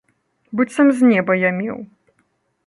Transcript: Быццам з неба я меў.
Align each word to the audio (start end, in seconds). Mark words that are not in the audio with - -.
Быццам 0.61 0.87
з 1.01 1.11
неба 1.11 1.37
я 1.43 1.53
меў. 1.59 1.77